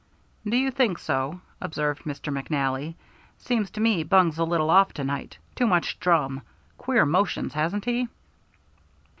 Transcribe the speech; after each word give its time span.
"Do 0.47 0.57
you 0.57 0.71
think 0.71 0.97
so?" 0.97 1.41
observed 1.61 2.05
Mr. 2.05 2.33
McNally. 2.33 2.95
"Seems 3.37 3.69
to 3.69 3.79
me 3.81 4.01
Bunge's 4.03 4.39
a 4.39 4.43
little 4.43 4.71
off 4.71 4.93
to 4.93 5.03
night. 5.03 5.37
Too 5.53 5.67
much 5.67 5.99
drum. 5.99 6.41
Queer 6.79 7.05
motions, 7.05 7.53
hasn't 7.53 7.85
he?" 7.85 8.07